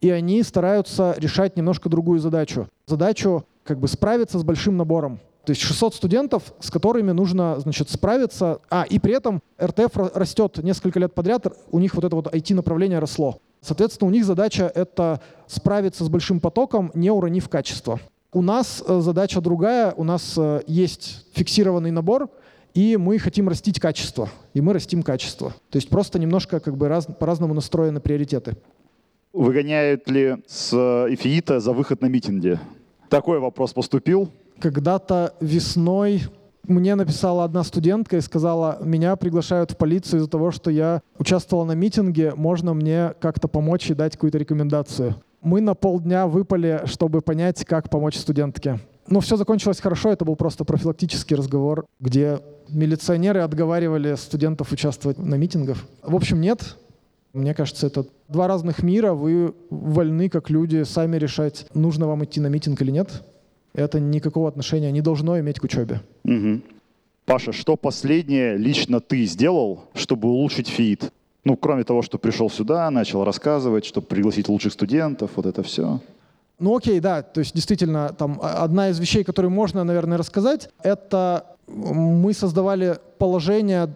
и 0.00 0.10
они 0.10 0.42
стараются 0.42 1.14
решать 1.18 1.56
немножко 1.56 1.88
другую 1.88 2.18
задачу. 2.18 2.68
Задачу 2.86 3.44
как 3.64 3.78
бы 3.78 3.88
справиться 3.88 4.38
с 4.38 4.44
большим 4.44 4.76
набором. 4.76 5.20
То 5.46 5.50
есть 5.50 5.62
600 5.62 5.94
студентов, 5.94 6.52
с 6.58 6.72
которыми 6.72 7.12
нужно 7.12 7.60
значит, 7.60 7.88
справиться. 7.88 8.58
А, 8.68 8.82
и 8.82 8.98
при 8.98 9.14
этом 9.14 9.40
РТФ 9.62 9.96
растет 10.12 10.58
несколько 10.58 10.98
лет 10.98 11.14
подряд, 11.14 11.46
у 11.70 11.78
них 11.78 11.94
вот 11.94 12.04
это 12.04 12.16
вот 12.16 12.34
IT-направление 12.34 12.98
росло. 12.98 13.38
Соответственно, 13.60 14.08
у 14.08 14.10
них 14.12 14.24
задача— 14.24 14.70
это 14.74 15.20
справиться 15.46 16.04
с 16.04 16.08
большим 16.08 16.40
потоком, 16.40 16.90
не 16.94 17.12
уронив 17.12 17.48
качество. 17.48 18.00
У 18.32 18.42
нас 18.42 18.82
э, 18.84 19.00
задача 19.00 19.40
другая, 19.40 19.94
у 19.96 20.02
нас 20.02 20.34
э, 20.36 20.62
есть 20.66 21.24
фиксированный 21.34 21.92
набор, 21.92 22.28
и 22.74 22.96
мы 22.96 23.16
хотим 23.20 23.48
растить 23.48 23.78
качество, 23.78 24.28
и 24.52 24.60
мы 24.60 24.72
растим 24.72 25.04
качество. 25.04 25.50
То 25.70 25.76
есть 25.76 25.88
просто 25.88 26.18
немножко 26.18 26.58
как 26.58 26.76
бы 26.76 26.88
раз, 26.88 27.06
по-разному 27.06 27.54
настроены 27.54 28.00
приоритеты. 28.00 28.56
Выгоняют 29.32 30.10
ли 30.10 30.38
с 30.48 30.72
эфиита 31.08 31.60
за 31.60 31.72
выход 31.72 32.00
на 32.02 32.06
митинги? 32.06 32.58
Такой 33.08 33.38
вопрос 33.38 33.72
поступил. 33.72 34.28
Когда-то 34.60 35.34
весной 35.40 36.22
мне 36.68 36.94
написала 36.94 37.44
одна 37.44 37.62
студентка 37.62 38.16
и 38.16 38.20
сказала, 38.20 38.78
меня 38.82 39.16
приглашают 39.16 39.72
в 39.72 39.76
полицию 39.76 40.20
из-за 40.20 40.30
того, 40.30 40.50
что 40.50 40.70
я 40.70 41.00
участвовала 41.18 41.64
на 41.64 41.72
митинге, 41.72 42.34
можно 42.34 42.74
мне 42.74 43.14
как-то 43.20 43.48
помочь 43.48 43.90
и 43.90 43.94
дать 43.94 44.14
какую-то 44.14 44.38
рекомендацию. 44.38 45.16
Мы 45.42 45.60
на 45.60 45.74
полдня 45.74 46.26
выпали, 46.26 46.82
чтобы 46.86 47.22
понять, 47.22 47.64
как 47.64 47.88
помочь 47.88 48.16
студентке. 48.16 48.80
Но 49.08 49.20
все 49.20 49.36
закончилось 49.36 49.80
хорошо, 49.80 50.10
это 50.10 50.24
был 50.24 50.34
просто 50.34 50.64
профилактический 50.64 51.36
разговор, 51.36 51.86
где 52.00 52.40
милиционеры 52.68 53.40
отговаривали 53.40 54.16
студентов 54.16 54.72
участвовать 54.72 55.18
на 55.18 55.36
митингах. 55.36 55.78
В 56.02 56.16
общем, 56.16 56.40
нет. 56.40 56.76
Мне 57.32 57.54
кажется, 57.54 57.86
это 57.86 58.06
два 58.28 58.48
разных 58.48 58.82
мира. 58.82 59.12
Вы 59.12 59.54
вольны, 59.70 60.28
как 60.28 60.50
люди, 60.50 60.82
сами 60.82 61.16
решать, 61.16 61.66
нужно 61.74 62.08
вам 62.08 62.24
идти 62.24 62.40
на 62.40 62.48
митинг 62.48 62.82
или 62.82 62.90
нет 62.90 63.22
это 63.76 64.00
никакого 64.00 64.48
отношения 64.48 64.90
не 64.90 65.02
должно 65.02 65.38
иметь 65.38 65.60
к 65.60 65.64
учебе. 65.64 66.00
Угу. 66.24 66.60
Паша, 67.26 67.52
что 67.52 67.76
последнее 67.76 68.56
лично 68.56 69.00
ты 69.00 69.24
сделал, 69.24 69.84
чтобы 69.94 70.28
улучшить 70.28 70.68
фит? 70.68 71.12
Ну, 71.44 71.56
кроме 71.56 71.84
того, 71.84 72.02
что 72.02 72.18
пришел 72.18 72.50
сюда, 72.50 72.90
начал 72.90 73.24
рассказывать, 73.24 73.84
чтобы 73.84 74.06
пригласить 74.06 74.48
лучших 74.48 74.72
студентов, 74.72 75.30
вот 75.36 75.46
это 75.46 75.62
все. 75.62 76.00
Ну 76.58 76.76
окей, 76.76 77.00
да, 77.00 77.22
то 77.22 77.40
есть 77.40 77.54
действительно, 77.54 78.14
там 78.18 78.40
одна 78.42 78.88
из 78.88 78.98
вещей, 78.98 79.24
которую 79.24 79.52
можно, 79.52 79.84
наверное, 79.84 80.16
рассказать, 80.16 80.70
это 80.82 81.56
мы 81.66 82.32
создавали 82.32 82.98
положение 83.18 83.94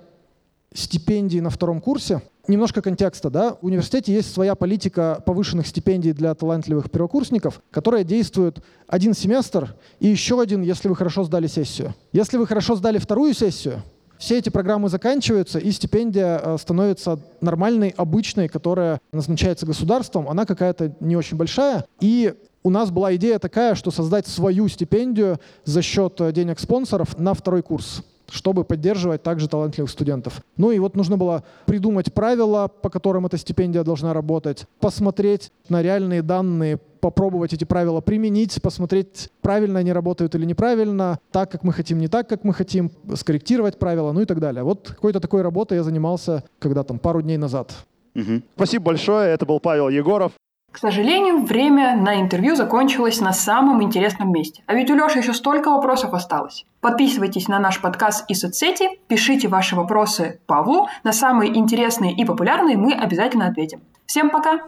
стипендий 0.74 1.40
на 1.40 1.50
втором 1.50 1.80
курсе, 1.80 2.20
Немножко 2.50 2.82
контекста, 2.82 3.30
да. 3.30 3.56
В 3.62 3.66
университете 3.66 4.12
есть 4.12 4.34
своя 4.34 4.56
политика 4.56 5.22
повышенных 5.24 5.68
стипендий 5.68 6.12
для 6.12 6.34
талантливых 6.34 6.90
первокурсников, 6.90 7.62
которая 7.70 8.02
действует 8.02 8.60
один 8.88 9.14
семестр 9.14 9.76
и 10.00 10.08
еще 10.08 10.40
один, 10.40 10.62
если 10.62 10.88
вы 10.88 10.96
хорошо 10.96 11.22
сдали 11.22 11.46
сессию. 11.46 11.94
Если 12.12 12.38
вы 12.38 12.48
хорошо 12.48 12.74
сдали 12.74 12.98
вторую 12.98 13.34
сессию, 13.34 13.84
все 14.18 14.36
эти 14.36 14.48
программы 14.48 14.88
заканчиваются, 14.88 15.60
и 15.60 15.70
стипендия 15.70 16.40
э, 16.42 16.56
становится 16.58 17.20
нормальной, 17.40 17.94
обычной, 17.96 18.48
которая 18.48 19.00
назначается 19.12 19.64
государством. 19.64 20.28
Она 20.28 20.44
какая-то 20.44 20.96
не 20.98 21.16
очень 21.16 21.36
большая. 21.36 21.84
И 22.00 22.34
у 22.64 22.70
нас 22.70 22.90
была 22.90 23.14
идея 23.14 23.38
такая, 23.38 23.76
что 23.76 23.92
создать 23.92 24.26
свою 24.26 24.66
стипендию 24.66 25.38
за 25.64 25.82
счет 25.82 26.20
э, 26.20 26.32
денег 26.32 26.58
спонсоров 26.58 27.16
на 27.16 27.32
второй 27.32 27.62
курс 27.62 28.02
чтобы 28.30 28.64
поддерживать 28.64 29.22
также 29.22 29.48
талантливых 29.48 29.90
студентов. 29.90 30.42
Ну 30.56 30.70
и 30.70 30.78
вот 30.78 30.96
нужно 30.96 31.16
было 31.16 31.44
придумать 31.66 32.12
правила, 32.12 32.68
по 32.68 32.90
которым 32.90 33.26
эта 33.26 33.36
стипендия 33.36 33.82
должна 33.82 34.12
работать, 34.12 34.66
посмотреть 34.80 35.52
на 35.68 35.82
реальные 35.82 36.22
данные, 36.22 36.78
попробовать 37.00 37.52
эти 37.52 37.64
правила 37.64 38.00
применить, 38.00 38.60
посмотреть, 38.62 39.30
правильно 39.40 39.80
они 39.80 39.92
работают 39.92 40.34
или 40.34 40.44
неправильно, 40.44 41.18
так, 41.32 41.50
как 41.50 41.64
мы 41.64 41.72
хотим, 41.72 41.98
не 41.98 42.08
так, 42.08 42.28
как 42.28 42.44
мы 42.44 42.52
хотим, 42.52 42.90
скорректировать 43.14 43.78
правила, 43.78 44.12
ну 44.12 44.20
и 44.20 44.24
так 44.26 44.40
далее. 44.40 44.62
Вот 44.62 44.88
какой-то 44.88 45.20
такой 45.20 45.42
работой 45.42 45.78
я 45.78 45.82
занимался, 45.82 46.44
когда 46.58 46.82
там 46.82 46.98
пару 46.98 47.22
дней 47.22 47.38
назад. 47.38 47.72
Угу. 48.14 48.42
Спасибо 48.56 48.84
большое. 48.86 49.30
Это 49.30 49.46
был 49.46 49.60
Павел 49.60 49.88
Егоров. 49.88 50.32
К 50.72 50.78
сожалению, 50.78 51.42
время 51.44 51.96
на 51.96 52.20
интервью 52.20 52.54
закончилось 52.54 53.20
на 53.20 53.32
самом 53.32 53.82
интересном 53.82 54.32
месте. 54.32 54.62
А 54.66 54.74
ведь 54.74 54.90
у 54.90 54.94
Лёши 54.94 55.18
еще 55.18 55.34
столько 55.34 55.70
вопросов 55.70 56.14
осталось. 56.14 56.64
Подписывайтесь 56.80 57.48
на 57.48 57.58
наш 57.58 57.80
подкаст 57.80 58.24
и 58.28 58.34
соцсети, 58.34 58.88
пишите 59.08 59.48
ваши 59.48 59.74
вопросы 59.74 60.40
Павлу. 60.46 60.88
На 61.02 61.12
самые 61.12 61.56
интересные 61.58 62.14
и 62.14 62.24
популярные 62.24 62.76
мы 62.76 62.92
обязательно 62.92 63.48
ответим. 63.48 63.80
Всем 64.06 64.30
пока! 64.30 64.60